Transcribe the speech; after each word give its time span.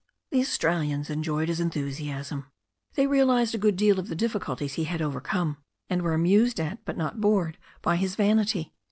The 0.31 0.39
Australians 0.39 1.11
enjoyed 1.11 1.47
his 1.47 1.59
enthusiasm. 1.59 2.47
They 2.95 3.05
realized 3.05 3.53
a 3.53 3.59
good 3.59 3.75
deal 3.75 3.99
of 3.99 4.07
the 4.07 4.15
difiiculties 4.15 4.73
he 4.73 4.85
had 4.85 4.99
overcome, 4.99 5.57
and 5.91 6.01
were 6.01 6.15
amused 6.15 6.59
at 6.59 6.83
but 6.85 6.97
not 6.97 7.21
bored 7.21 7.59
by 7.83 7.97
his 7.97 8.15
vanity. 8.15 8.73